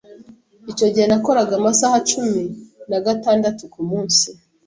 Icyo 0.71 0.87
gihe 0.93 1.05
nakoraga 1.07 1.53
amasaha 1.59 1.97
cumi 2.09 2.43
nagatandatu 2.89 3.63
kumunsi. 3.73 4.27